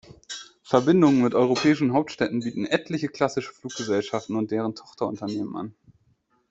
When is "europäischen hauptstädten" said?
1.35-2.39